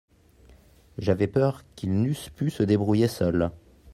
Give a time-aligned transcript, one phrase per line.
[0.97, 3.51] J'avais peur qu'ils n'eussent pu se débrouiller seuls.